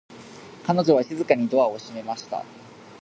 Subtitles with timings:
[0.65, 2.43] 彼女は静かにドアを閉めました。